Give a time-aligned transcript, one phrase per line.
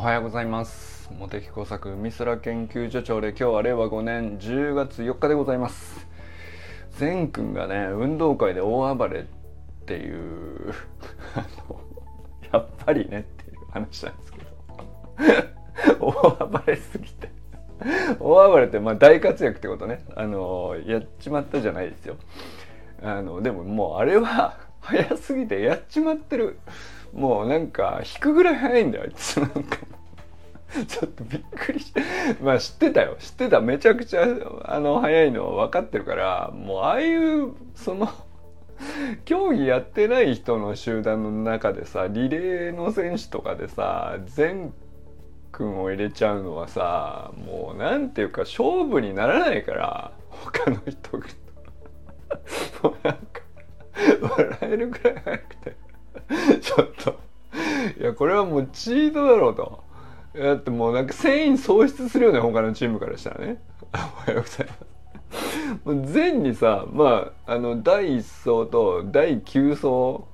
[0.00, 1.10] おはようございます。
[1.12, 6.06] 茂木工作美空研究所長で今日は令和5年10月4日でございます。
[6.92, 9.24] 善くんがね運動会で大暴れっ
[9.84, 10.72] ていう
[12.50, 14.38] やっぱりねっていう話なんですけ
[15.98, 16.06] ど。
[16.06, 17.30] 大暴れすぎて。
[18.18, 20.02] 大暴れってまあ大活躍ってことね。
[20.16, 22.16] あのやっちまったじゃないですよ。
[23.02, 26.58] あのでももうあれは早すぎてやっちまってる。
[27.12, 29.38] もうなんか引くぐらい早いんだよあいつ。
[29.40, 29.78] なんか
[30.86, 32.00] ちょっとびっくりして
[32.40, 33.16] まあ知ってたよ。
[33.18, 33.60] 知ってた。
[33.60, 34.24] めちゃくちゃ
[34.64, 38.08] あの早いの分かってるからもうああいうその
[39.24, 44.72] 競技やってない人の集団の中でさリレーの選手とかでさ全
[45.52, 51.26] 君を入れちゃうのはさもうなんていうか勝負にならないから他の人が。
[52.82, 53.42] もうなんか
[54.36, 55.76] 笑えるぐらい早くて。
[56.60, 57.18] ちょっと。
[57.98, 59.89] いやこれはもうチートだろうと。
[60.34, 63.62] だってもうなんか繊維喪失するよね他のチームからしたらね。
[63.92, 64.90] おはようございます
[65.84, 70.24] もう全にさまああの第1走と第9走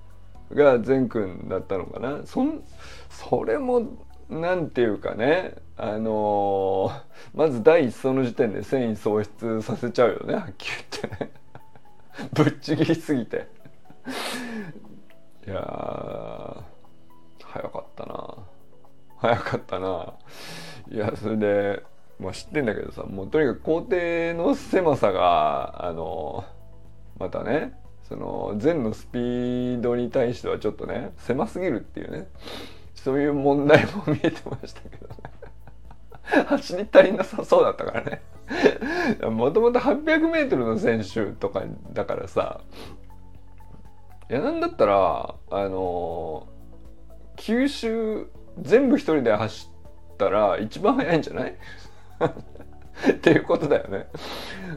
[0.55, 2.21] が善くんだったのかな。
[2.25, 2.63] そん
[3.09, 3.83] それも
[4.29, 7.03] なんていうかねあのー、
[7.35, 11.31] まず第1走の時点で繊維喪失させちゃうよねはっきり言ってね。
[12.33, 13.47] ぶっちぎりすぎて。
[15.47, 16.65] いや
[17.43, 18.35] 早かったな。
[19.19, 20.15] 早かったな。
[20.91, 21.83] いやそれで
[22.19, 26.45] まあ知ってんだけどさもうとにかく校庭の狭さがあの
[27.19, 27.73] またね
[28.09, 32.29] その全のスピードに対してはちょっとね狭すぎるっていうね
[32.95, 35.15] そういう問題も見えてましたけどね。
[36.47, 38.23] 走り足りなさそうだったからね。
[39.31, 42.61] もともと 800m の選手とかだからさ
[44.31, 46.47] いやなんだったらあの
[47.37, 48.29] 九州
[48.61, 49.71] 全部一人で走
[50.15, 51.55] ったら一番早いんじゃない？
[53.11, 54.07] っていうことだよね。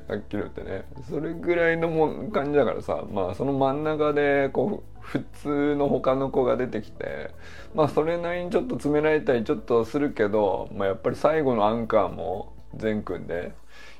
[0.09, 0.83] はっきり言ってね。
[1.09, 3.03] それぐらいのも感じだからさ。
[3.09, 7.31] まあその真ん中でこう普通の他の子が出てきて
[7.73, 13.53] まあそれなりにちょっと詰められたりちょっとするけど、まあ、やっぱり最後のアンカーも善くんで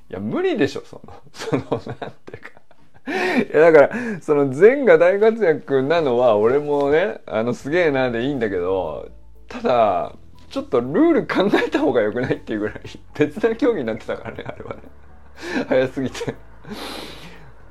[0.09, 2.59] いや無理でしょその そのなんていうか。
[3.09, 9.07] いやだからその善が大活躍なのは俺もねあのすげえなでいいんだけど
[9.49, 10.15] ただ
[10.49, 12.81] ちょっとルール考えた方がよくないっていうぐらい
[13.17, 14.81] 別な競技になってたからねあれはね。
[15.67, 16.35] 早すぎて。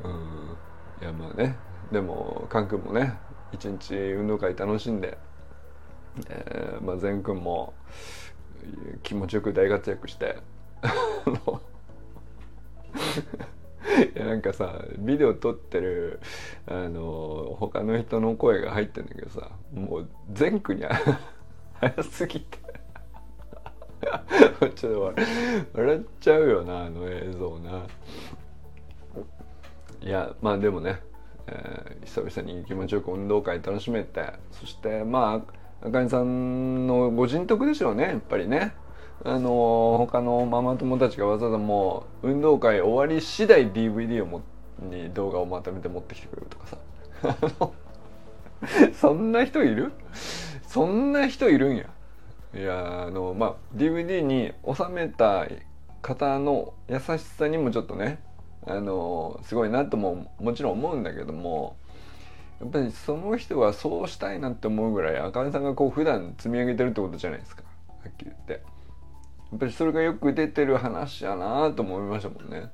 [0.05, 0.57] うん。
[1.03, 1.57] いやまあね。
[1.93, 3.19] でもカン君もね
[3.53, 5.19] 一日運動会楽しんで、
[6.29, 7.73] えー、まあ善くんも
[9.03, 10.39] 気持ちよく大活躍して
[14.15, 16.21] いやなんかさビデオ撮ってる
[16.67, 20.85] あの他の人の声が入ってんだけどさもう善くに
[21.81, 22.59] 早すぎて。
[24.75, 25.15] ちょっと
[25.75, 27.87] 笑っちゃうよなあの映像な。
[30.01, 31.01] いやまあでもね、
[31.47, 34.33] えー、久々に気持ちよく運動会楽しめて。
[34.53, 35.43] そしてま
[35.83, 38.75] ああかねさんのご人徳でしょうねやっぱりね。
[39.25, 44.43] あの他のママ友たちがわざわざもう運動会終わり次第 DVD をも
[44.79, 47.71] に動画をまとめて持ってきてくれるとかさ。
[48.95, 49.93] そんな人いる？
[50.69, 51.87] そんな人いるんや
[52.55, 55.47] いやあのまあ DVD に収めた
[56.03, 58.21] 方の優しさにもちょっとね
[58.67, 61.77] あのすごいなとももちろん思うんだけども
[62.61, 67.63] やっぱりその人はそうしたいなって思うぐらいあかねさんがこう普段積み上げてるってことじゃないですか
[68.03, 68.79] はっきり言って。
[69.51, 72.71] やっぱりそれがよく出てる話やなと思いましたもんね。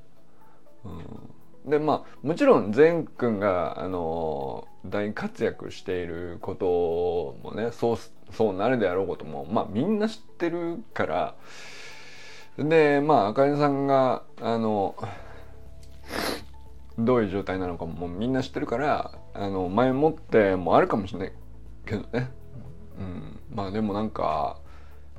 [0.83, 1.34] うん、
[1.65, 7.97] でまあもちろん善くんがあの大活躍していることもねそう
[8.31, 11.35] そうなるであろうこともまあみんな知ってるから
[12.57, 14.95] でまああかねさんがあの
[16.97, 21.31] どういう状態なのかもみんな知ってるからあの前もってもあるかもしれない
[21.85, 22.31] けどね。
[22.97, 24.57] うん、まあでもなんか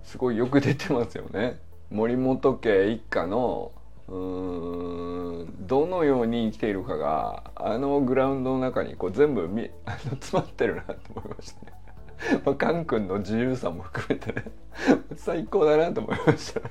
[0.02, 1.60] すごいよく出てますよね。
[1.90, 3.72] 森本家一家の
[4.08, 11.72] うんどのように生きているかがあのグラウンドの中にこう全部みあの詰まってるなと思いましたね。
[12.46, 14.44] まあ、カン君の自由さも含めてね
[15.16, 16.70] 最高だなと思いましたね。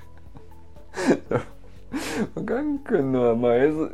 [2.36, 3.90] ガン君のはまあ映像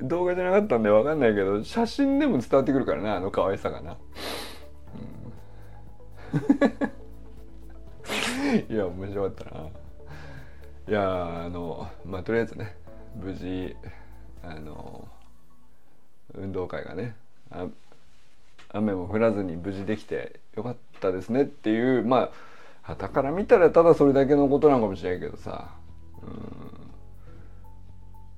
[0.00, 3.96] 動画じゃなかったんで分かんないけど写真でも伝わってくるからなあの可愛さがな。
[6.32, 6.36] うん
[8.70, 9.60] いや面白かったな
[10.88, 12.76] いやあのまあとりあえずね
[13.20, 13.74] 無事
[14.42, 15.08] あの
[16.34, 17.14] 運動会がね
[18.70, 22.30] 雨も降らずに無事できてよかったですねっていうまあ
[22.82, 25.70] 旗から見たらただそれだけのことなのかもしれないけどさ
[26.22, 26.86] うん。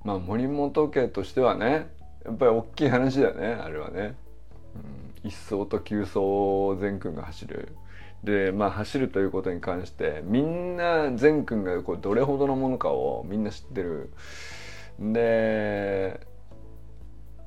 [0.05, 1.89] まあ森本家としてはね
[2.25, 4.15] やっぱり大きい話だよねあれはね、
[5.23, 7.69] うん、一層と急走善くんが走る。
[8.25, 14.11] でまあ走るということに関してみんな善くんがこうどれほどのものかをみんな知ってる
[14.99, 16.27] で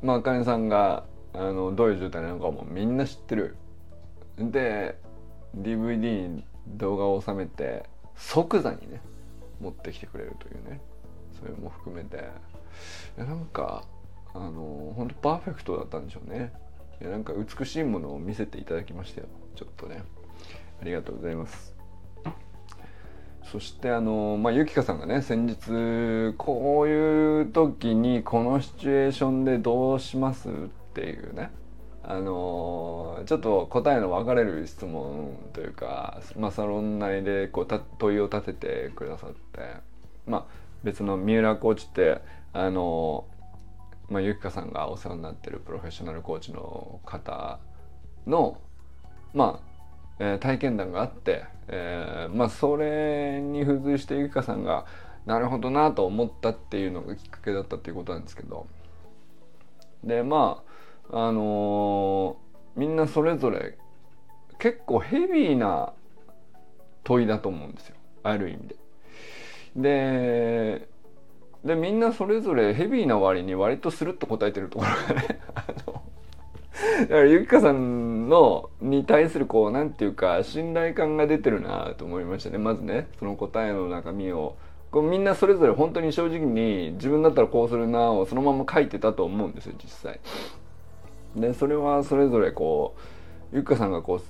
[0.02, 3.56] まああかねさんがあのどういう状態なのかもみんな知ってる。
[4.38, 4.98] で
[5.56, 7.84] DVD に動画を収めて
[8.16, 9.02] 即座にね
[9.60, 10.82] 持ってきてくれるというね。
[11.40, 12.18] それも含めて。
[13.18, 13.84] いやなんか
[14.34, 16.54] あの本当パーフェクトだったんでしょうね。
[17.02, 19.28] いやなんか美しいものを見せていただきましたよ。
[19.56, 20.04] ちょっとね。
[20.82, 21.71] ありがとうございます。
[23.52, 30.52] そしてあのまあゆきかさんがね先日こういう時にこのシチュエーションでどうしますっ
[30.94, 31.52] ていうね
[32.02, 39.60] あのちょっと答えの分かれる質問というか、まあ、サロン内でこうた問いを立ててくださって
[40.26, 42.22] まあ別の三浦コーチって
[42.54, 43.26] あの
[44.10, 47.60] まあ、ゆきかさんがお世話になってるプロフェッショナルコーチの方
[48.28, 48.58] の
[49.34, 49.71] まあ、
[50.24, 54.86] えー、体験談があって、えー、まあそれに付随してゆきかさんが
[55.26, 58.68] なるほどなと思ったっていうのがきっかけだったっていうことなんですけど
[60.04, 60.62] でま
[61.10, 63.80] ああのー、みんなそれぞれ
[64.60, 65.92] 結構ヘビーな
[67.04, 68.76] 問いだと思うんですよある意味で。
[69.76, 70.88] で
[71.66, 75.40] でみんなそれぞれヘビーな割に割とスルッと答えてるところがね
[77.02, 84.58] だからゆきかさんのに対するこうなんていうか信頼感が出てるなと思いましたねまずねその答えの中身を
[84.90, 90.20] こうみんなそれぞれ本当に正直に自分だったらこうするなをそのまま書いてたと思うんですよ実際。
[91.36, 92.96] でそれはそれぞれこ
[93.54, 94.22] うゆきかさんがこう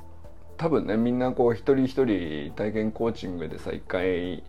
[0.57, 4.43] 多分ねみんなこう一人一人体験コーチングでさ一回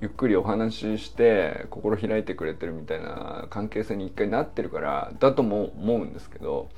[0.00, 6.68] ゆっくりお話しして心開いてくれてるみたいな関係性に一回なってるからだとも思うんですけど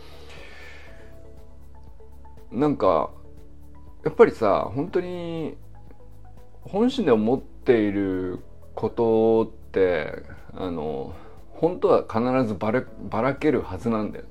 [2.54, 3.10] なんか
[4.04, 5.56] やっぱりさ本当に
[6.62, 8.38] 本心で思っている
[8.74, 10.22] ことって
[10.54, 11.14] あの
[11.50, 14.30] 本当は必ずばらばらけるはずなんだよね。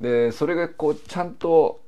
[0.00, 1.80] でそれがこうちゃんと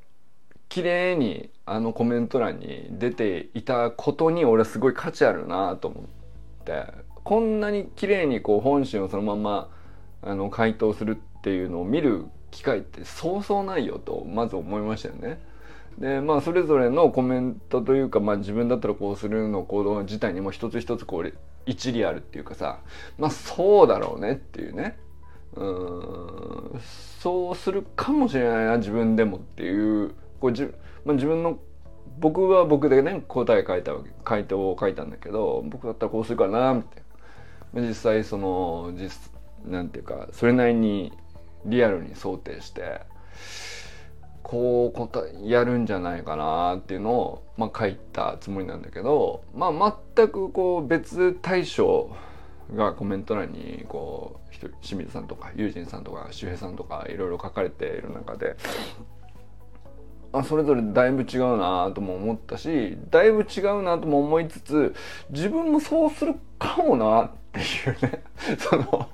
[0.69, 6.85] 綺麗にあのコメント欄に出ていたことに俺はすごい価値あるなと思って
[7.25, 9.71] こんなに綺麗にこう本心をそのまま
[10.23, 15.41] あの回答するっていうのを見る機会ってそうそうないよとまず思いましたよね。
[15.99, 21.35] でまあそれぞれのコメントというか、まあ、自分だったらこうするの行動自体にも一つ一つこう
[21.67, 22.81] 一理あるっていうかさ
[23.19, 24.97] まあそうだろうねっていうね
[25.55, 25.65] う
[26.77, 26.81] ん
[27.21, 30.65] そうするかもしれないな自分でもっていうこうじ、
[31.05, 31.59] まあ、自分の
[32.19, 37.03] 僕は僕でね答え書いたわけ回答を書いたんだけど僕だったらこうするかなみたい
[37.75, 39.31] な実際その実
[39.65, 41.13] なんていうかそれなりに
[41.65, 43.01] リアルに想定して
[44.43, 52.11] こう答えやるんじゃないかなっていうのを、まあ、書いたつもりなんだけど、まあ、全くこう別対象
[52.75, 58.57] がコメント欄にこう清水さんとか友人さんとか周平さんとかいろいろ書かれている中で
[60.33, 64.95] あそれぞれだいぶ違うなとも思ったしだいぶ違うなとも思いつつ
[65.31, 68.23] 自分もそうするかもなっていうね。
[68.59, 69.09] その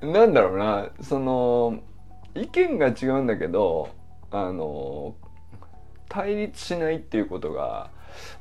[0.00, 1.80] なんだろうなその
[2.34, 3.90] 意見が違うんだけど
[4.30, 5.16] あの
[6.08, 7.90] 対立しないっていうことが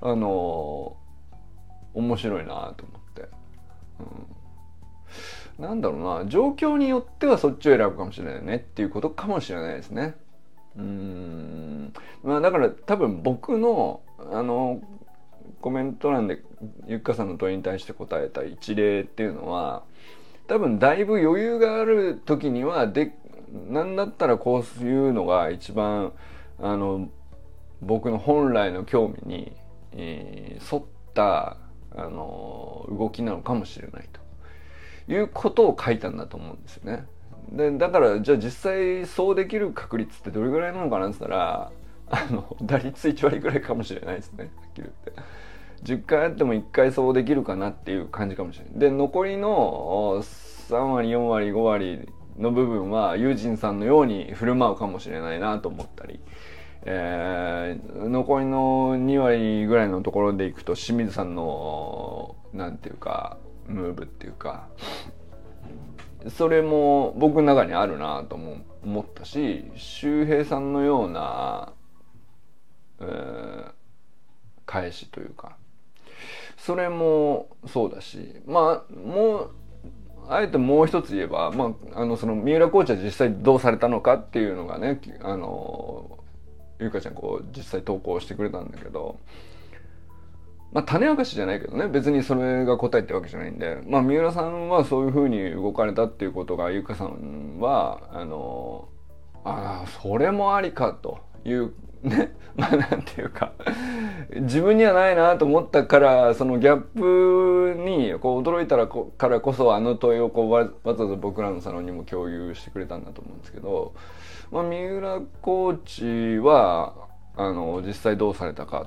[0.01, 0.97] あの
[1.93, 3.29] 面白いなと思って、
[5.57, 10.15] うん、なんだろうな状況によってはそっちを選ぶかもしれないねっていうことかもしれないですね。
[10.77, 11.93] うん。
[12.23, 14.81] まあだから多分僕のあの
[15.61, 16.43] コメント欄で
[16.85, 19.83] ゆっかさんの問いに対して答えた一例っていうのは
[20.47, 23.13] 多分だいぶ余裕がある時にはで
[23.69, 26.13] 何だったらこういうのが一番
[26.59, 27.09] あの
[27.81, 29.51] 僕の本来の興味に、
[29.91, 31.57] えー、沿った
[31.95, 34.09] あの動きなのかもしれない
[35.07, 37.05] ということを書いたんだと思うんですよね。
[37.51, 41.71] でだからじゃあ実際そうできる確率ってどれぐらいなのかなって言ったら
[42.09, 45.46] あの打率1割ぐらいかもしれないですねはっきり言って。
[45.87, 48.79] 10回あっても1回そうできるかなっていう感じかもしれない。
[48.79, 56.19] で残りの3割4割5割の部分は友人さんのように振る舞うかもしれないなと思ったり、
[56.83, 64.67] えー、残りの2割ぐらいのところでいくと清水さんの何ていうかムーブっていうか
[66.29, 71.73] それも僕の中にあるなとも思ったし周平さんのような、
[72.99, 73.71] えー、
[74.65, 75.56] 返しというか
[76.57, 79.51] それもそうだしまあもう
[80.27, 86.19] あえてもう一つ言えば、まあ、あのその三浦コーチは実際どうされたのかっていうのがねあの
[86.79, 89.19] ゆかちゃんこう実際投稿してくれたんだけど
[90.73, 98.89] まあ種明かしじゃないけどね別にそれが答えってわけじゃないんでまあ三浦さんはそういうふうに動かれたっていうことがゆかさんはあの
[99.45, 101.73] ああそれもありかという
[102.03, 103.53] ね まあなんていうか
[104.35, 113.93] 自分にはないなと思ったからそのギャップにこう驚いたらこからこそあの問いをこうわわざわざ僕らのサロンにも共有してくれたんだと思うんですけど、
[114.51, 116.93] まあ、三浦コーチは
[117.35, 118.85] あの実際どうされたか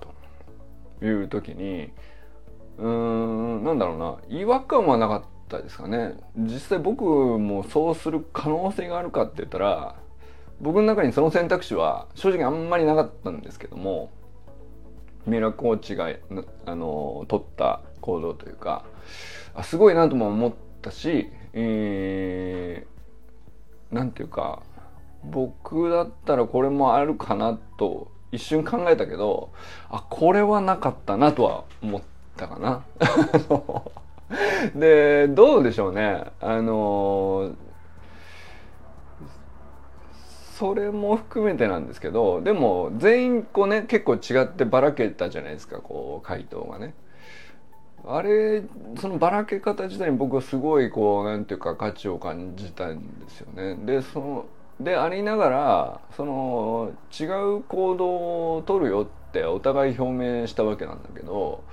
[1.01, 1.93] という時に
[2.79, 6.15] うーんなんだろうな違和感はなかったですかね。
[6.37, 9.97] 実際僕もそうする可能性があるかって言ったら
[10.61, 14.11] 僕の中にその選択肢は正直あんまりなかったんですけども
[15.27, 16.11] 三浦コーチが
[16.67, 18.85] あの取った行動というか
[19.55, 20.53] あすごいなとも思っ
[20.83, 24.63] たし、えー、ていうか
[25.25, 29.53] 僕だったらこれもあるかなと一瞬考えたけど
[29.89, 32.03] あこれはなかったなとは思っ
[32.37, 32.85] たかな。
[34.75, 37.53] でどうでしょうねあの
[40.61, 46.93] それも含めてなんですけどでも全員こうね結構違ってばらけたじゃないですかこう回答がね。
[48.07, 48.63] あれ
[48.99, 53.75] そのばらけ方自体に僕はすごいこうなんていうか価値を感じたんですよね。
[53.87, 54.47] でその
[54.81, 57.25] でありながらその違
[57.59, 58.07] う行動
[58.57, 61.65] を取るよってお互い表明したわけなんだけど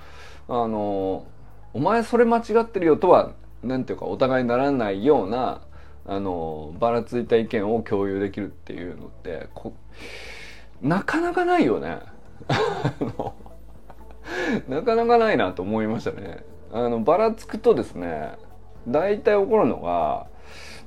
[0.48, 1.26] あの
[1.74, 5.60] お前それ間違ってるよとはなんていうかお互いならないような
[6.08, 9.46] あのばらついた意見を共有できるっていうのって
[10.80, 11.98] なかなかないよね。
[14.68, 16.44] なかなかないなと思いましたね。
[16.72, 18.32] あのばらつくとですね
[18.86, 20.26] 大体起こるのが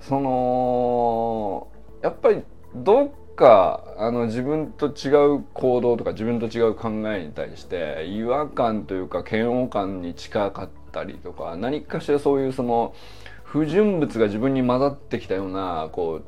[0.02, 1.68] その
[2.02, 2.42] やっぱり
[2.76, 12.94] どっかあの自分と違う行動とか自分と違う考えに対して違和感というか嫌悪感に近かったりとか何かしらそういうその
[13.52, 16.22] 不純物が自分に混ざってきたようなこ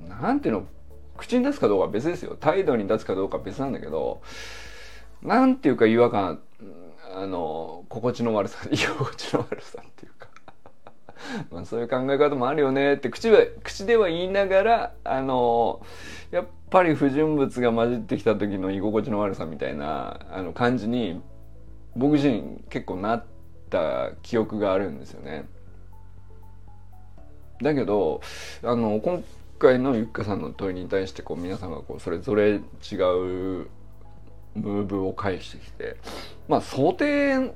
[0.00, 0.66] うなんていうの
[1.16, 2.36] 口に出すかどうかは別ですよ。
[2.38, 4.22] 態度に出すかどうかは別なんだけど
[5.20, 6.38] なんていうか違和感
[7.12, 10.28] あの心地の悪さ 居心地の悪さっていうか。
[11.50, 12.94] まあそういう考え方もあるよね。
[12.94, 15.80] って口は口では言いながらあの
[16.30, 21.20] やっぱり不純物が混じってきた時の居心地の悪さみたいなあの感じに
[21.96, 23.24] 僕自身結構なっ
[23.68, 25.44] た記憶があるんですよね。
[27.62, 28.20] だけど
[28.62, 29.24] あの今
[29.58, 32.60] 回のゆっかさんの問いに対してこう皆さんがこうそれぞれ違う
[34.54, 35.96] ムーブを返してきて
[36.48, 37.52] まあ想定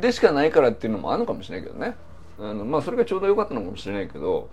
[0.00, 1.94] でしかないからっていうのもあるのかもしれないけどね。
[2.38, 4.48] あのまあそれがちょうど良かったのかもしれないけど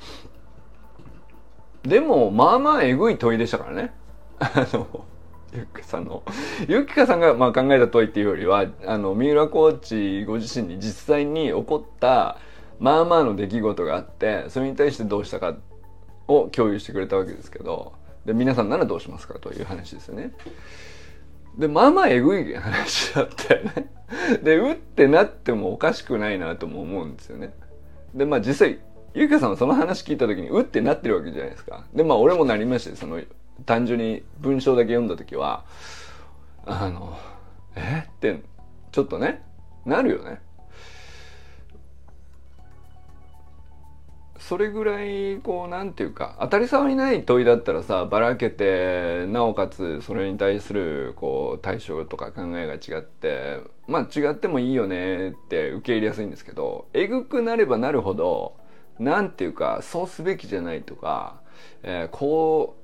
[1.83, 3.93] でもまあまあえぐい問いでしたからね。
[4.39, 5.05] あの
[5.53, 6.23] ゆっかさんの。
[6.67, 12.37] ゆっかさんがまあ考えた問いっていうよりはあの三浦コーチご自身に実際に起こった
[12.79, 15.55] まあまあの出来事があってそれに対してどうしたか
[16.27, 17.93] を共有してくれたわけですけど
[18.25, 20.33] で皆さんならどうしますかという話ですよね。
[21.57, 23.91] でまあまあえぐい話だったよね。
[24.43, 27.53] でうってなってもおかしくないなとも思うんですよね。
[28.13, 28.79] でまあ実際
[29.13, 31.85] ゆうかさんはその話聞いた時にうってなってるわけじゃないですか。
[31.93, 33.19] でまあ俺もなりましてその
[33.65, 35.65] 単純に文章だけ読んだ時は
[36.65, 37.17] あの
[37.75, 38.05] え？
[38.07, 38.41] って
[38.91, 39.43] ちょっとね
[39.85, 40.41] なるよね。
[44.39, 58.55] それぐらいこうなんていうか当たり障りない問いだったらさばらけてなおかつそれに対するこう対処とか考えが違ってまあ違ってもいいよねって受け入れやすいんですけどえぐくなればなるほど
[58.97, 61.41] なんていうかそうすべきじゃないとか、
[61.83, 62.77] えー、こ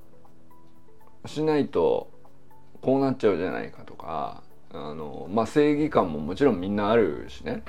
[1.24, 2.10] うしないと
[2.82, 4.42] こうなっちゃうじゃないかとか
[4.72, 7.62] あのまあ正義感ももちろんみんなあるしね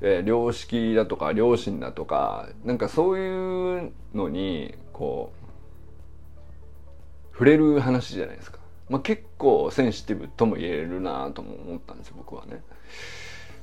[0.00, 12.62] えー、良識だとか良心だとかなんかそういうのにこう触れる話じゃないですか、まあ、結構センシティブとも言えるなとも思ったんですよ僕はね。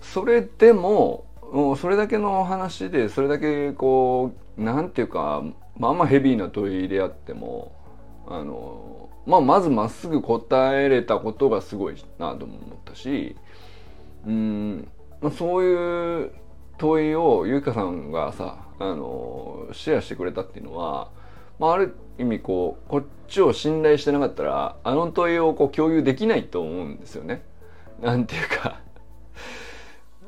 [0.02, 5.44] それでももうそれだけの話でそれだけこうなんていうか
[5.78, 7.76] まあんまヘビーな問いであっても
[8.28, 13.36] あの、まあ、まずまっすぐ答えれたことがすごいなとも思ったし
[14.26, 14.88] うん
[15.22, 16.32] まあ、そういう
[16.78, 21.10] 問いをゆいかさんがさあのシェアしてくれたっていうのは、
[21.60, 27.44] まあ、ある意味こうこっちを信頼してなかったらあの問いをこう共有できないと思うんですよね。
[28.02, 28.80] なんていうか。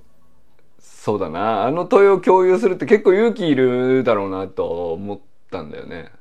[0.80, 1.66] そうだな。
[1.66, 5.20] あの問いを共有するって結構勇気いるだろうなと思っ
[5.52, 6.12] たんだよね。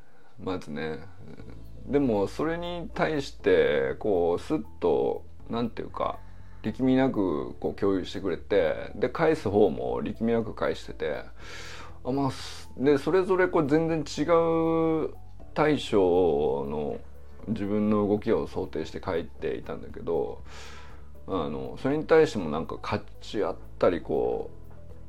[0.43, 0.99] まずね。
[1.89, 6.19] でもそれに対してこうスッと何て言うか
[6.63, 11.23] 力みなくこう共有してくれてで返す方も力みなく返してて
[12.05, 12.31] あまあ
[12.77, 14.23] でそれぞれこう全然違
[15.07, 15.15] う
[15.55, 16.99] 対処の
[17.49, 20.43] 自分の動きを想定して書いていたんだけど
[21.27, 24.58] あのそれに対してもなんか勝ち合ったりこう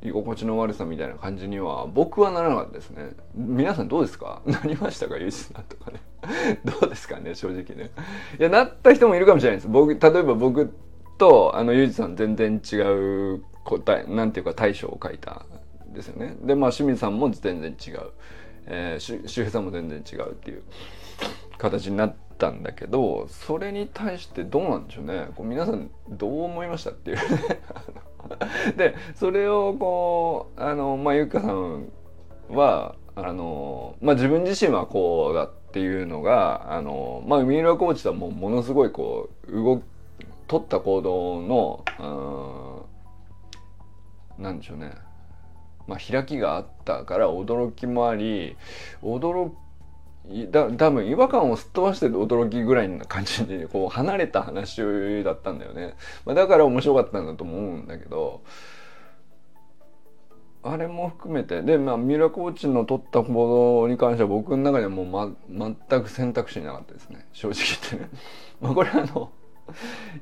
[0.02, 3.10] 居心地の悪さみたいな感じには僕はならなかったですね。
[3.36, 4.42] 皆さんどうですか？
[4.48, 6.00] なりましたかゆうじさんとかね。
[6.64, 7.92] どうですかね正直ね。
[8.40, 9.68] いやなった人もいるかもしれないです。
[9.68, 10.72] 僕例えば僕
[11.18, 15.46] とあのゆうじさん全然違う答えなんていうか対処を書いた
[15.90, 16.36] んですよね。
[16.44, 18.00] でまあ清水さんも全然違う、
[18.68, 20.64] えー、周平さんも全然違うっていう
[21.58, 25.28] 形になってたんだけどそれに対してどうなんでしょうね。
[25.36, 27.18] こう皆さんどう思いましたっていう。
[28.76, 31.90] でそれをこうあのまあゆかさん
[32.50, 39.82] はあのまあ自分自身はこうだっていうのがあのまあ三浦コーチとはもうものすごいこう動
[40.48, 41.86] 取った行動の
[44.38, 44.94] うんなんでしょうね。
[45.88, 48.56] まあ開きがあったから驚きもあり
[49.04, 49.52] 驚
[50.52, 54.82] だ多分違和感をすっ飛ばしてる驚きぐらいな感じで こう離れた話
[55.24, 55.96] だったんだよね、
[56.26, 58.42] まあ、だから面白かったんだと思うんだけど
[60.62, 63.34] あれも含めてでまあ三浦コーチの取った行
[63.82, 65.32] 動に関しては僕の中ではもう、ま、
[65.90, 67.60] 全く選択肢なかったですね正直
[67.92, 68.20] 言ってね。
[68.62, 69.32] まあこれあの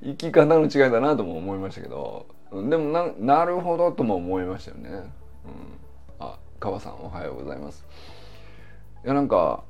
[0.03, 4.89] 生き方の違いだなとも思いましたけどでもななるほどとも思いましたよね。
[4.89, 5.09] うん、
[6.19, 7.85] あ川さんおはようございます。
[9.03, 9.63] いやなんか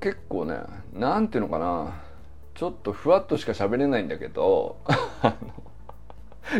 [0.00, 0.60] 結構ね
[0.92, 2.02] なんていうのかな
[2.54, 4.78] ちょっとふわっとしか喋れないんだけど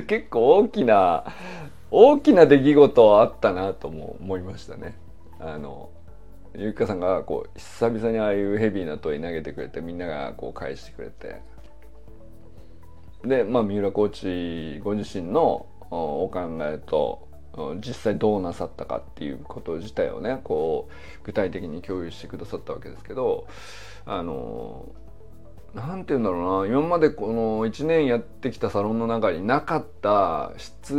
[0.06, 1.24] 結構大きな
[1.90, 4.98] 大きな出来事あったなとも思いましたね。
[5.38, 5.90] あの
[6.54, 11.42] ゆきかさんがこう久々にああいうヘビーな問い投げてくれてみんながこう返してくれて
[13.24, 17.25] でまあ三浦コーチご自身のお考えと
[17.76, 23.46] 実際どうなさったかっていうこと自体をねこう具体的に共有してくださったわけですけど
[24.04, 24.86] あの
[25.74, 26.72] 何て言うんだろうな。
[26.72, 30.96] 今までこの1年やってきたサロンの中になかった質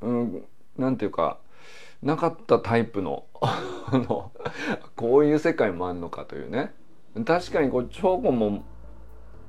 [0.00, 0.44] うん
[0.76, 1.38] なんていうか
[2.02, 3.24] なかったタイプの
[4.96, 6.72] こういう世界もあんのかというね。
[7.24, 8.64] 確かにこう超顧問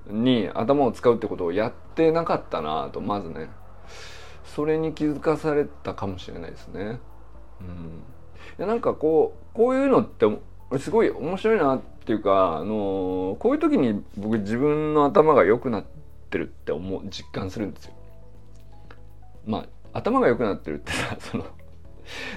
[0.08, 3.50] に頭を使うってことをやってなかったなとまずね。
[4.56, 7.00] それに気づかされたかもしれないですね。
[7.62, 8.04] うん、
[8.58, 10.26] いやなんかこうこういうのって
[10.80, 15.86] すごい面白いなっていうか、あのー、こういう時に僕自分の頭が良くなっ
[16.30, 17.94] てるって思う実感するんですよ。
[19.46, 19.60] ま
[19.94, 21.46] あ頭が良くなってるってさ その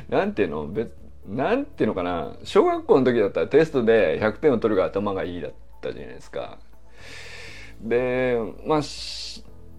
[0.08, 0.92] なんていうの別
[1.26, 6.58] なんていうのかな小学校の時だったらテストで100点を取るが頭がいいだったじゃないですか。
[7.80, 8.82] でまあ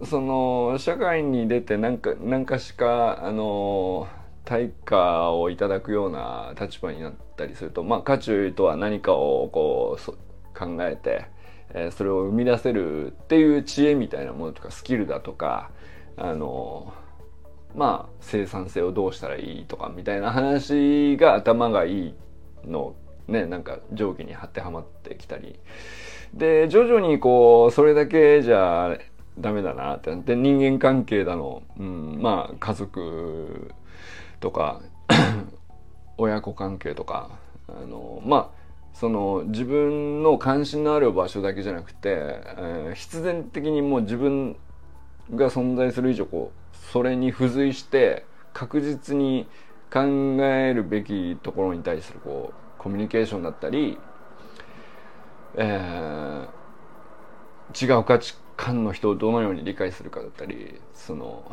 [0.04, 4.08] その社会に出て何か何かしかあの
[4.44, 11.26] 対価をいただくような立場になったりするとまあ渦中とは何かをこう考えて、
[11.70, 15.70] えー、それを生み出せるっていう知恵みたいなものとかスキルだとか
[16.16, 16.92] あの
[17.74, 22.14] まあ生産性をどうしたらいいとかみたいな話が頭がいい
[22.64, 22.94] の
[23.28, 25.58] ねなんか定規に当てはまってきたり。
[26.34, 28.98] で徐々にこうそれだけじゃ
[29.38, 30.10] ダメだなって。
[30.10, 33.74] なって人間関係だの、うん、まあ家族
[34.40, 34.80] とか
[36.18, 37.30] 親子関係とか。
[37.68, 38.48] あのまあ
[38.94, 44.56] その自分の関心のある場所だけじゃなくて、えー、必然的にもう自分
[45.34, 49.46] が存在する以上こうそれに付随して確実に
[49.92, 50.00] 考
[50.44, 53.98] えるべきところに対するこうコミュニケーションだったり、
[55.56, 61.50] えー、違う価値観の人をどのように理解するかだったりその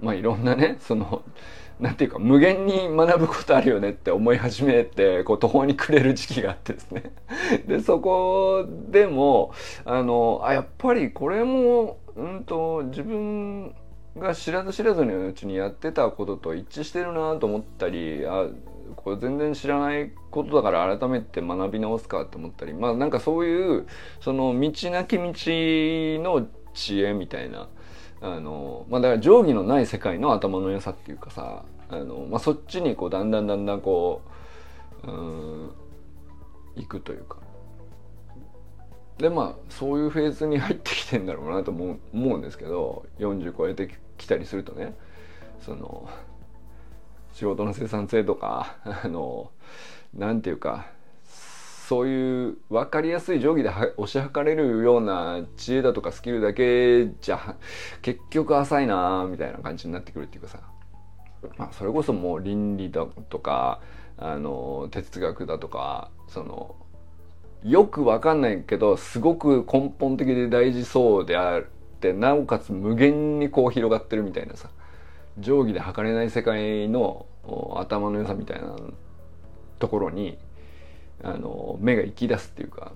[0.00, 1.22] まあいろんなねその
[1.80, 7.12] なんていうか無限に学ぶことあるよねって思い始めてこう途方に暮れる時期があってですね。
[7.66, 9.52] でそこでも
[9.84, 13.74] あのあやっぱりこれもうんと自分
[14.16, 18.48] が知らず知らずのうちにやってたことと一致してるなと思ったりあ
[18.96, 23.86] これ全然知らないことだから改めて学び直すかと思ったりまあなんかそういう
[24.20, 27.68] その道なき道の知恵みたいな
[28.20, 34.22] あのまあだから定規のない世界の頭の良さっていうかさあの、まあ、そっちにこうだんだんだんだんこ
[35.04, 35.70] ううん
[36.76, 37.38] 行くというか。
[39.18, 44.94] でまあそういうフェーズに入ってきてんだろうなと思う思うんですけど40超えてきたりするとね
[45.60, 46.08] その
[47.38, 49.52] 仕事の生産性とかあの
[50.12, 50.88] なんていうか
[51.86, 57.54] そういう分かりやすい定規で推し量れるような知恵だとかスキルだけじゃ
[58.02, 60.58] 結局浅いなみたいな感じになってくるっていうかさ、
[61.56, 63.80] まあ、それこそもう倫理だとか
[64.16, 66.74] あの哲学だとかその
[67.62, 71.62] よく分かんないけどすごく根本的で大事そうであっ
[72.00, 74.70] てなおかつ無限にこう広がってるみたいなさ。
[75.40, 77.26] 定規で測れない世界の
[77.76, 78.76] 頭の良さみたいな
[79.78, 80.38] ところに
[81.22, 82.92] あの目が行き出すっていうか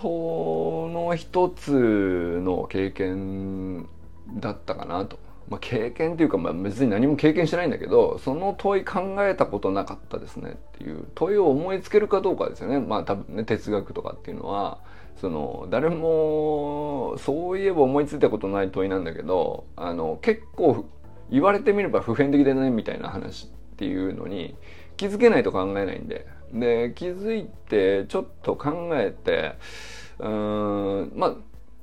[0.00, 3.88] その一つの経験
[4.34, 5.18] だったかなと。
[5.48, 14.78] まあ、経験っていうか、まあ、別に何も経験してないんだけどその問い考えたことなかったですねっていう問いを思いつけるかどうかですよねまあ多分ね哲学とかっていうのは
[15.20, 20.86] その誰もそういえば思いついたことない問いなんだけどあの結構
[21.30, 24.56] 言われてみれば普遍的だねみたいな話っていうのに
[24.96, 26.26] 気づけないと考えないんで。
[26.52, 29.56] で気づいてちょっと考えて
[30.18, 31.34] うんまあ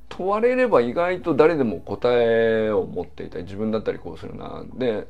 [0.08, 4.64] 問われれば意外と誰でも答えを持っていたり自分だったりこうするな。
[4.74, 5.06] で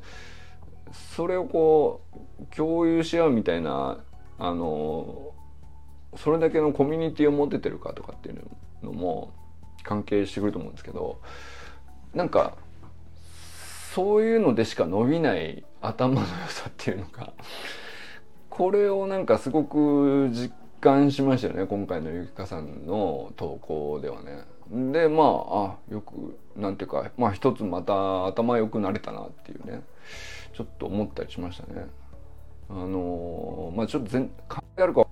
[1.15, 3.97] それをこう共有し合うみたいな
[4.39, 5.33] あの
[6.15, 8.41] それだけのコミュニティを持ててるかとかっていう
[8.83, 9.33] のも
[9.83, 11.21] 関係してくると思うんですけど
[12.13, 12.55] なんか
[13.93, 17.33] そういうのでしか伸びない頭の良さっていうのか
[18.49, 24.43] これをなんかすごく実感しましたよね今回のゆきかさんの投稿ではね。
[24.91, 29.81] でまああよくなんていうかまあ一つまた頭良くなれたなっていうね
[30.53, 31.87] ちょっと思ったりしましたね。
[32.69, 35.07] あのまあちょっと全考えるか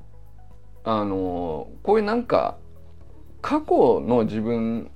[0.86, 2.58] あのこういうなんか
[3.42, 4.92] 過去の自分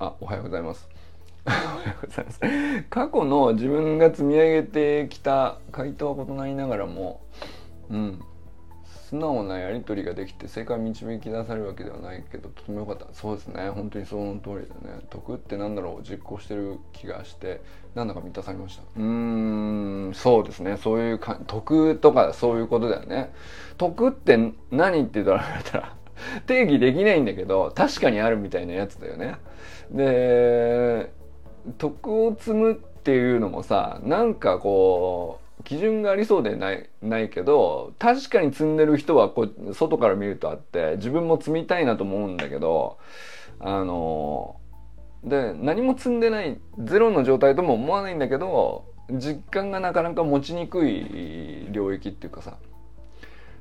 [0.00, 0.88] あおはようございます。
[1.46, 2.40] おはようございます。
[2.90, 7.20] 過去の自分が積み上げてきた回答は異なりながらも
[7.90, 8.24] うん。
[9.08, 13.06] 素直なやり取りができて正解導き出されるわけではないけどとても良かった。
[13.12, 13.68] そうですね。
[13.70, 15.00] 本当にその通りだね。
[15.10, 16.02] 得ってなんだろう？
[16.02, 17.60] 実行してる気がして
[17.94, 18.82] なんだか満たされました。
[18.96, 19.02] うー
[20.10, 20.76] んそうですね。
[20.76, 23.32] そういうか得とかそういうことだよね。
[23.78, 24.36] 得って
[24.70, 25.96] 何って言われたら
[26.46, 29.36] 定義できないんだけど確かにあるみたいなやつだよね。
[29.90, 31.12] で
[31.78, 42.98] 徳を積むっていうのもさなんかこう基準がありそうでないないけど確かに積んでる人はこう外から見るとあって自分も積みたいなと思うんだけど
[43.58, 44.56] あの
[45.24, 52.56] で何も積んでないゼロの状態とも思わないんだけど実感がなかなか持ちにくい領域っていうかさ。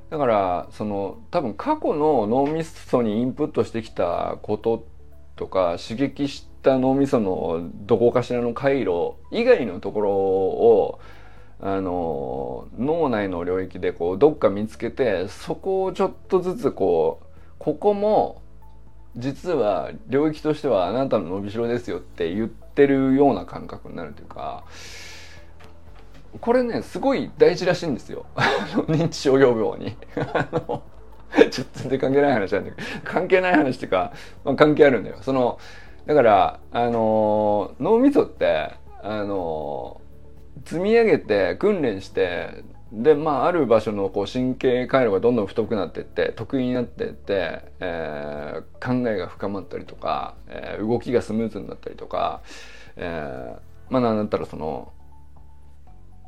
[0.10, 4.88] だからその多分過去の脳みそにインプットしてきたこと
[5.36, 11.00] とか刺激した脳みそのどこかしらの回路以外のところを
[11.62, 17.26] あの脳内の領域でこうどっか見つけてそこをちょっとずつこう
[17.60, 18.42] ここも
[19.18, 24.64] 実は領域としてはあなたの伸びしろですよって言ってるような感覚になるというか
[26.40, 28.26] これねすごい大事らしいんですよ。
[28.88, 29.96] 認知症予防に。
[31.52, 35.18] ちょっと全然関係ない話なんだけど関係ない話っていうか、まあ、関係あるんだよ。
[35.22, 35.60] その
[36.06, 38.72] だからあの脳みそって
[39.04, 40.02] あの
[40.66, 52.42] 積み上げて訓練してでまあある場所のこう神経回路がどんどん太くなっていって得意になっていって、えー、考えが深まったりとか、えー、動きがスムーズになったりとか、
[52.96, 54.92] えー、まあなんだったらその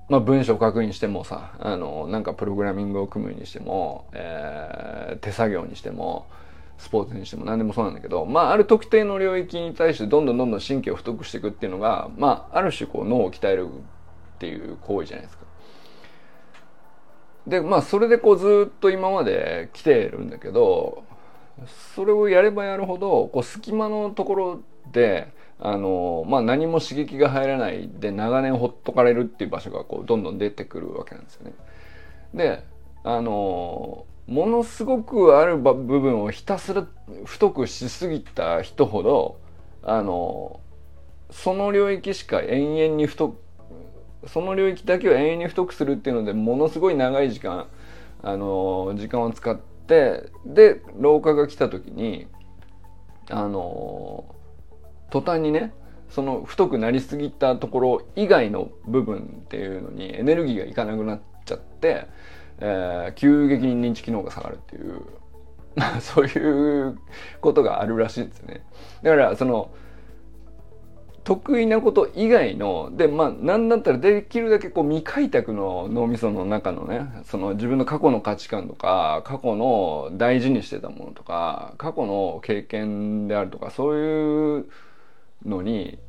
[0.09, 6.27] まあ、文章を確認してもさあのなんかプログラミングを組むにしても、えー、手作業にしても
[6.77, 13.69] スポーツにしても何でもそうなんだけど、まあ、ある特定の領域に対してどんどんどんどん神経を太くしていくっていうのが、まあ、ある種こう脳を鍛える
[14.41, 15.45] っていう行為じゃないですか。
[17.45, 21.03] でまあそれでこうずっと今まで来てるんだけど
[21.95, 31.53] それをやればやるほどこう隙間のところであの、まあ、何も刺激が入らないで長年ほっとかれるっていう場所がこうどんどん出てくるわけなんですよね。
[32.33, 32.63] で
[33.03, 36.85] あのものすごくある部分をひたすら
[37.25, 39.39] 太くしすぎた人ほど
[39.83, 40.59] あの
[41.31, 43.37] その領域しか延々に太く
[44.27, 47.67] その領域だけを永遠に太くするっていうのでものすごい長い時間
[48.23, 52.27] あの時間を使ってで老化が来た時に
[53.29, 54.35] あの
[55.09, 55.73] 途端にね
[56.09, 62.07] その太くなりすぎたところ以外の部分っていうのにエネルギーがいかなくなっちゃって、
[62.59, 65.01] えー、急激に認知機能が下がるっていう
[66.01, 66.99] そういう
[67.39, 68.61] ことがあるらしいんですよね。
[69.03, 69.71] だからその
[71.23, 84.65] 得意なこと以外のでまあ何だったらできるだけこう未開拓の脳みその中のねその自分の過去の価値観とか過去の大事にしてたものとか過去の経験であるとかそういう
[85.45, 85.99] のに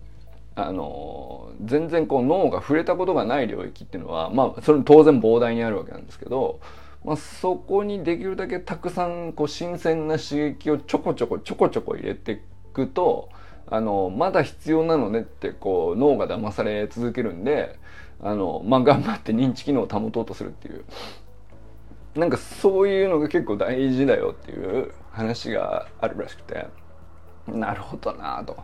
[0.55, 6.61] あの全然こう脳が触れたことがない領域っていうのはまあそれ当然膨大にあるわけなんですけど、
[7.05, 12.38] まあ、そこにできるだけたくさんこう新鮮な刺激をちょこちょこちょこちょこ入れてい
[12.72, 13.31] くと
[13.66, 17.79] あのまだ必要なのねってこう脳が騙され続けるんで
[18.20, 20.85] あの、まあ、頑張って認知機能を保とうとするっていう。
[22.14, 26.66] なんかそういうのが結構大事だよっていう話があるらしくて。
[27.46, 28.57] なるほどなと。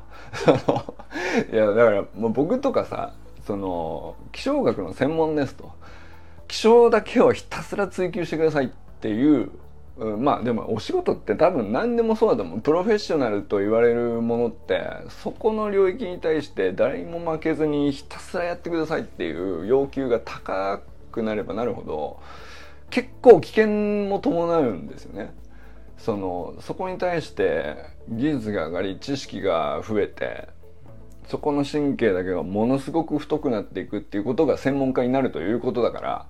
[1.52, 3.12] いやだからもう僕とかさ
[3.44, 5.72] その気象学の専門ですと。
[6.46, 8.68] 気象だけをひたすら追求してくださいっ
[9.00, 9.50] ていう
[9.98, 14.80] うん、まあでもお仕事って多分何でもそうだと思うプロフェッショナルと言われるものって
[15.22, 20.80] そこの領域に対して誰にも負けずにひたすらやってくださいっていう要求が高
[21.10, 22.20] くなればなるほど
[22.90, 23.68] 結構危険
[24.08, 25.34] も伴うんですよね。
[25.98, 27.76] そのそこに対して
[28.08, 30.48] 技術が上がり知識が増えて
[31.26, 36.26] そこの神経だけがものすごく太くなっていくっていうことが専門家になるということだから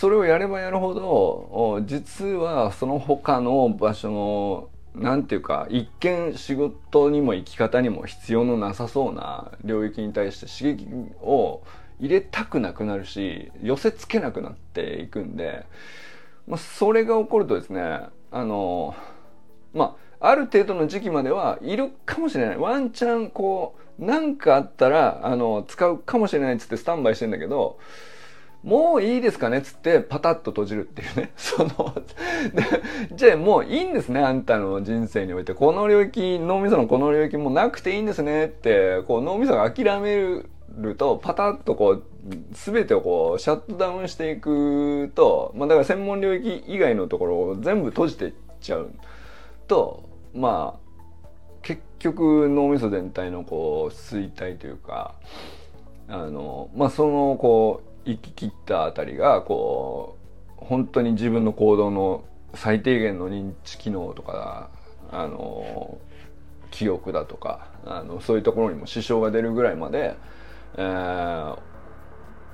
[0.00, 10.88] それをやればやるほど実はその他の場所の何て言うか一見仕事にも生き方にも必要のなさそうな領域に対して刺激
[11.22, 11.62] を
[12.00, 15.64] 入れたくなくなるし寄せつけなくなっていくんで、
[16.48, 18.00] まあ、それが起こるとですね
[18.32, 18.96] あの
[19.72, 22.56] まあある程度の時期まではいるかもしれない。
[22.56, 27.78] ワンチャンこう何かあったらあの使うかもしれないっつってスタンバイしてんだけど
[28.64, 29.60] もういいですかね？
[29.60, 31.32] つってパタッと閉じるっていうね。
[31.36, 31.94] その
[33.12, 35.52] じゃあもういいんですね、あんたの人生において。
[35.52, 42.02] この領域、脳みそのこの領域もなくていいんですねって、こう脳みそが諦めると、パタッとこう、
[42.52, 48.90] 全てをこう、シャットダウンしていくと、まあだから専門領域以外のところを全部閉じていっちゃう
[49.68, 50.84] と、まあ、
[51.60, 55.14] 結局脳みそ全体のこう、衰退というか、
[56.08, 60.16] あの、まあそのこう、行き切ったあたりがこ
[60.60, 64.70] う本当に自分の行動の最低限の認知機能とか
[65.10, 65.98] あの
[66.70, 70.16] 記憶だとかあのそういうところにも支障が出るぐらいまで、
[70.76, 71.58] えー、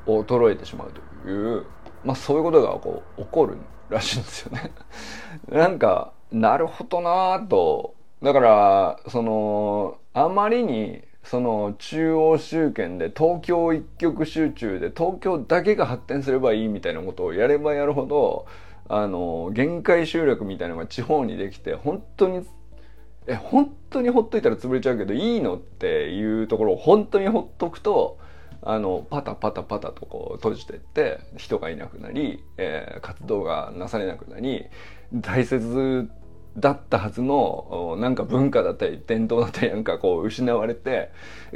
[0.06, 0.92] 衰えてしまう
[1.24, 1.64] という、
[2.04, 3.56] まあ、そういうことがこう起こる
[3.88, 4.72] らしいんですよね。
[5.48, 18.46] なんかなるほどなぁとだからそのあまりにその中央集権で東京一極集中で東京だけが発展すればいいみたいなことをやればやるほど
[18.88, 22.44] あの限界集落みたいなのが地方にできて本当に
[23.26, 28.18] え本当にほっといたら潰れちゃうけどいいのっていうところを本当にほっとくと
[28.62, 34.64] あのパタパタパタとこう閉じてって人がいなくなり、えー、活動がなされなくなり
[35.14, 36.08] 大切
[36.56, 41.10] だったはずのなんか文化だったり伝統だったりなんかこう失われて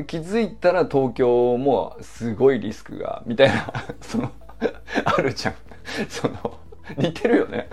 [0.06, 4.30] 気づいたら東京もすごいリスクがみたいな その
[5.04, 5.54] あるじゃん。
[6.08, 6.58] その
[6.96, 7.68] 似てるよね。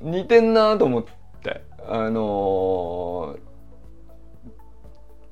[0.00, 1.04] 似てんなと思っ
[1.42, 1.62] て。
[1.88, 3.36] あの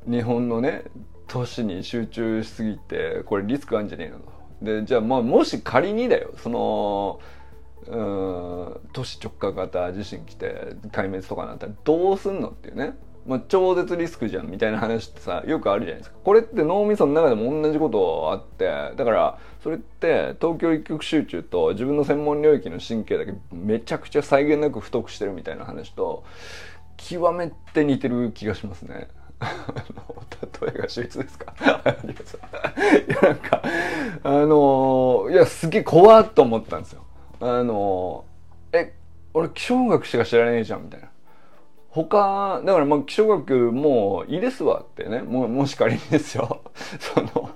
[0.08, 0.82] ー、日本のね
[1.28, 4.32] 都市に集中しすぎてこれリスクあるんじゃねえのと。
[4.62, 6.32] でじゃあまあもし仮にだよ。
[6.36, 7.20] その
[7.88, 12.94] うん都市直下型地震来て壊滅とかなったらどうすんのっていうね、
[13.26, 16.16] まあ、超絶リスクじゃんみたいな話ってさよくあるじゃないですか。
[16.22, 18.66] これって脳みその中でも同じことあって
[18.96, 26.24] だからそれって東京一極集中と自分の専門領域の神経だけめちゃくちゃ際限なく太くしてるみたいな話と
[26.96, 29.08] 極めて似てる気がしますね。
[30.62, 31.54] 例えが秀逸ですか？
[31.64, 33.62] いやなんか
[34.22, 37.04] あのー、いやすげえ怖っと思ったんですよ。
[37.40, 38.24] あの
[38.72, 38.94] え
[39.34, 41.08] 俺気象学しか知らねえじゃんみたいな。
[41.88, 45.22] 他だからまあ気象学もういいですわってね。
[45.22, 46.62] ももし仮にですよ。
[47.00, 47.50] その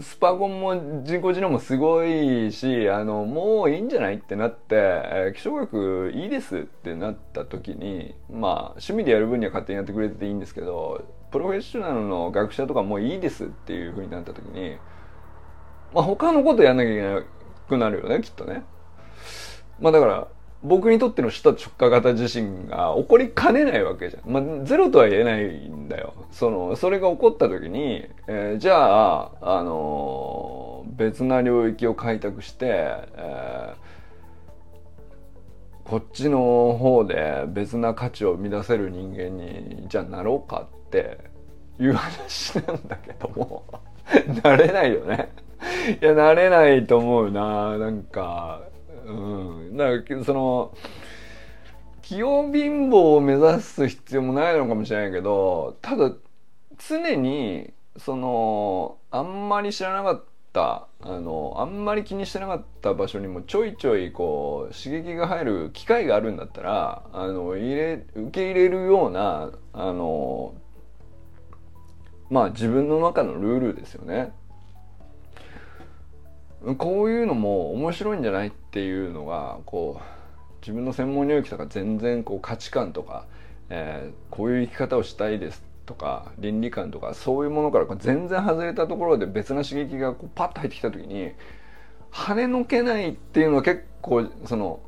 [0.00, 14.76] スパコンも人工知能もすごいしあのもういいんじゃないってなって、え気象学いいですってなった時にまあ趣味でやる分には勝手にやってくれてていいんですけどプロフェッショナルの学者とかもういいですっていうふうになった時に
[15.94, 17.24] まあ他のことやんなきゃいけない
[17.68, 18.62] くなるよねきっとね。
[19.80, 20.28] まあだから
[20.62, 24.32] 僕にとっての首都直下型地震が起こりかねないわけじゃん。
[24.32, 26.14] まあゼロとは言えないんだよ。
[26.32, 32.66] そのそれが起こった時に、えー、じゃああのー、別な領域を開拓して、
[33.16, 41.18] えー、こっちの方で別な価値を生み出せる人間にじゃあなろうかって
[41.78, 43.64] いう話なんだけども
[44.42, 45.30] なれないよね
[46.00, 48.62] いやなれないと思うななんか
[49.06, 50.74] うんだからその
[52.02, 56.12] 器用貧乏を目指す必要もないのかもしれないけどただ
[56.78, 70.54] 常にそのあんまり知らなかったあのあんまり気にしてなかった場所にもちょいちょいこう刺激が入る機会があるんだったらあの入れ受け入れるようなあの
[72.30, 74.32] まあ自分の中のルールですよね。
[76.78, 80.16] こういうのも面白いんじゃないっていうのがこう
[80.60, 83.26] 自分の専門領域とか全然こう価値観とか、
[83.68, 91.32] えー、こういう生き方をしたいですとか倫理観とかそういうものから全然外れたところで別な刺激がこうパッと入ってきた時に
[92.10, 94.80] 跳ねのけないっていうのは結構その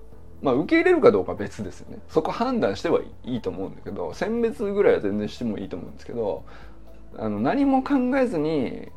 [0.43, 1.99] まあ受け入れるかどうかは別ですよね。
[2.09, 6.45] そこ判断してはいいと思うんだけど選別ぐらいは全然してもいいと思うんですけど
[7.17, 8.89] あの何も考えずに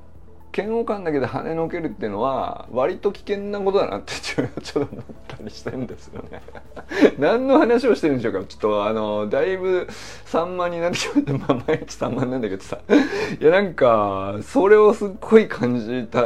[0.56, 4.90] 嫌悪感だけで跳ねのけるっていうのは割と危険なことだなって ちょっと思っ
[5.28, 6.42] たりしてるんですよね。
[7.18, 8.44] 何の話をしてるんでしょうか？
[8.46, 9.88] ちょっとあのだいぶ
[10.26, 12.80] 散漫になってしまってまあ毎日散漫なんだけどさ。
[13.40, 16.20] いやなんかそれをすっごい感じた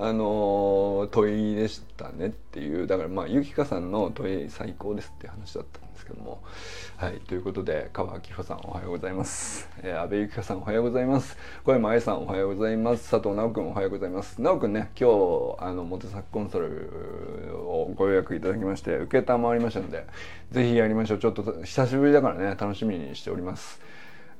[0.00, 2.86] あの問いでしたねっていう。
[2.86, 6.42] だからまあゆきかさんの問い最高ですって話だったけども。
[6.96, 11.36] はいということで川明穂さんおはようございます、えー、安倍ゆきかさんおはようございます。
[11.64, 13.10] 小山愛さんおはようございます。
[13.10, 14.42] 佐藤直君おはようございます。
[14.42, 20.06] 直君ね今日あのモテサックコンソールをご予約いただきまして受けたまわりましたので
[20.50, 21.18] ぜひやりましょう。
[21.18, 23.80] ちょっと久しぶりだからね楽しみにしております。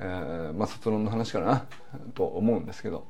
[0.00, 1.66] えー、まあ卒論の話かな
[2.14, 3.06] と思うんですけど。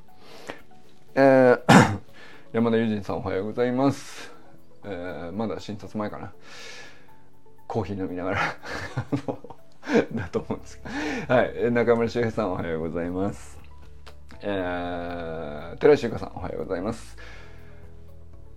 [1.15, 1.99] えー
[2.51, 4.31] 山田友人さんおはようございます、
[4.83, 6.33] えー、まだ診察前かな。
[7.69, 8.39] コーヒー飲みながら
[10.15, 10.83] だと思うんですけ
[11.27, 11.33] ど。
[11.35, 11.71] はい。
[11.71, 13.59] 中村修平さんおはようございます。
[14.41, 17.15] えー、寺石由香さんおはようございます。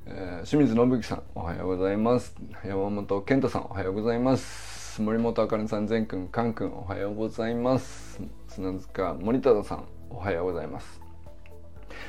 [0.06, 2.34] えー、清水信之さんおはようございます。
[2.64, 5.02] 山本健太さんおはようございます。
[5.02, 8.18] 森本あかねさん善くんかんくんおはようございます。
[8.48, 11.02] 砂塚森忠さんおはようございます。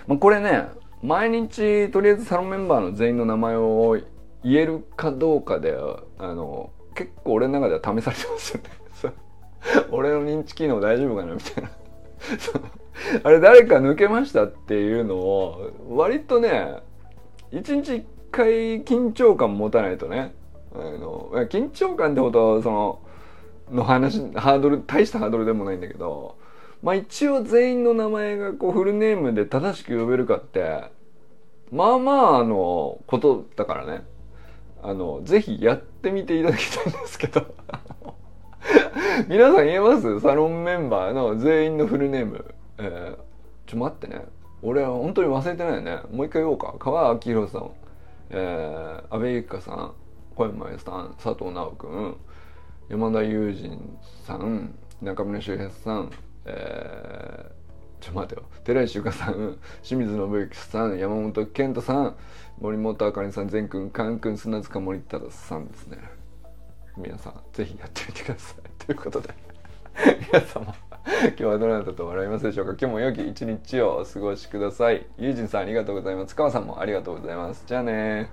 [0.07, 0.69] まあ、これね
[1.01, 3.99] 毎日とりあえずサロンメンバーの全員の名前を
[4.41, 5.77] 言えるかどうかで
[6.17, 8.84] あの結構俺の中では試されてますよね。
[9.91, 11.69] 俺の認知機能大丈夫かなみたいな。
[13.23, 16.77] あれ誰か抜けましたっていうのを割とね
[17.51, 20.34] 一日一回緊張感持たないとね。
[20.75, 22.99] あの緊張感ってほどその
[23.71, 26.36] の話ハードル大したハードルでもないんだけど
[26.82, 30.86] まあ一応全員の名前がこうフルネームで正しく呼べるかって
[31.71, 34.03] まあまああのことだからね。
[34.84, 37.41] あのぜひやってみていただきたいんですけど。
[39.28, 40.19] 皆さん言えます？
[40.19, 44.26] サロンメンバーの全員のフルネーム、えー、ちょ待ってね。
[44.62, 46.00] 俺は本当に忘れてないよね。
[46.12, 46.74] もう一回言おうか。
[46.80, 47.72] 川明宏さん、
[48.30, 49.93] えー、安部由香さん。
[50.36, 51.15] 小山さん。
[51.22, 52.17] 佐藤直君。
[52.89, 54.74] 山田友人さん。
[55.02, 56.12] 中村修平さん。
[56.46, 58.43] えー、ちょ待てよ。
[58.63, 59.58] 寺石由香さん。
[59.82, 60.98] 清水信之さん。
[60.98, 62.15] 山本健太さん。
[62.59, 65.97] 森本あかりさん全くんかんくん砂塚森忠さんですね。
[66.95, 68.69] 皆さんぜひやってみてください。
[68.85, 69.33] ということで
[70.31, 70.73] 皆様
[71.21, 72.71] 今日はどなたと笑いますでしょうか？
[72.79, 75.05] 今日も良き一日をお過ごしください。
[75.17, 76.35] ゆうじんさんありがとうございます。
[76.35, 77.63] 川さんもありがとうございます。
[77.65, 78.29] じゃあね